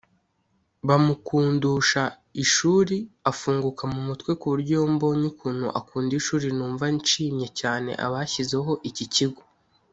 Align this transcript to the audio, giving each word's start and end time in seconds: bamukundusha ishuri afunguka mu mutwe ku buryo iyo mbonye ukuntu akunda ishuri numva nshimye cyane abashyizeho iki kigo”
bamukundusha 0.87 2.01
ishuri 2.43 2.97
afunguka 3.31 3.83
mu 3.93 3.99
mutwe 4.07 4.31
ku 4.39 4.45
buryo 4.51 4.71
iyo 4.77 4.85
mbonye 4.95 5.25
ukuntu 5.33 5.67
akunda 5.79 6.13
ishuri 6.19 6.47
numva 6.57 6.85
nshimye 6.97 7.47
cyane 7.59 7.91
abashyizeho 8.05 8.71
iki 8.89 9.05
kigo” 9.15 9.41